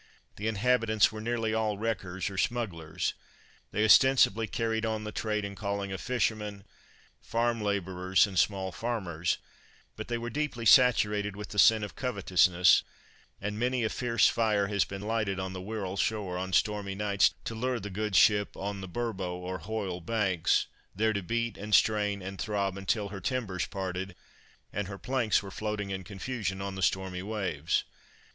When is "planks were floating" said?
24.97-25.91